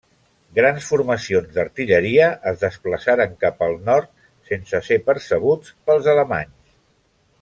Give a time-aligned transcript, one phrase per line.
[0.59, 4.09] Grans formacions d'artilleria es desplaçaren cap al nord,
[4.53, 6.75] sense ser percebuts pels alemanys.